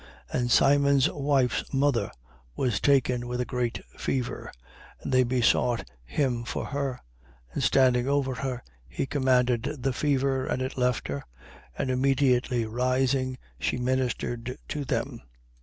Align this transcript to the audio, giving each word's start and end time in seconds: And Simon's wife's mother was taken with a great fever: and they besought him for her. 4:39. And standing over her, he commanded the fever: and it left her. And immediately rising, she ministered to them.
And 0.33 0.49
Simon's 0.49 1.11
wife's 1.11 1.71
mother 1.71 2.09
was 2.55 2.79
taken 2.79 3.27
with 3.27 3.39
a 3.39 3.45
great 3.45 3.85
fever: 3.99 4.51
and 5.01 5.11
they 5.11 5.23
besought 5.23 5.87
him 6.03 6.43
for 6.43 6.65
her. 6.65 7.01
4:39. 7.53 7.53
And 7.53 7.63
standing 7.63 8.07
over 8.07 8.33
her, 8.33 8.63
he 8.87 9.05
commanded 9.05 9.61
the 9.77 9.93
fever: 9.93 10.47
and 10.47 10.63
it 10.63 10.75
left 10.75 11.07
her. 11.07 11.23
And 11.77 11.91
immediately 11.91 12.65
rising, 12.65 13.37
she 13.59 13.77
ministered 13.77 14.57
to 14.69 14.85
them. 14.85 15.21